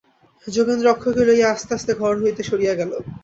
[0.47, 2.91] যোগেন্দ্র অক্ষয়কে লইয়া আস্তে আস্তে ঘর হইতে সরিয়া গেল।